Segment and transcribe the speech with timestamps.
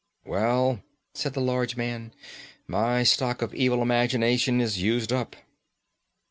[0.25, 0.81] "Well,"
[1.13, 2.11] said the large man,
[2.65, 5.35] "my stock of evil imagination is used up."